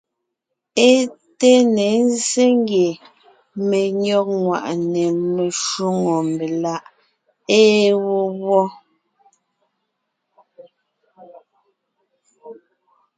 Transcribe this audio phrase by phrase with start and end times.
[0.89, 0.89] É
[1.39, 2.89] té ne ńzsé ngie
[3.69, 5.03] menÿɔ́g ŋwàʼne
[5.35, 6.83] meshwóŋè meláʼ
[7.59, 8.65] ée wó wɔ́.